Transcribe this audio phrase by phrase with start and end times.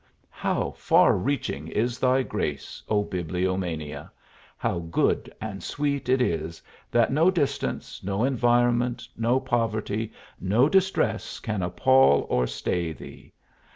[0.31, 4.09] How far reaching is thy grace, O bibliomania!
[4.57, 11.39] How good and sweet it is that no distance, no environment, no poverty, no distress
[11.39, 13.31] can appall or stay thee.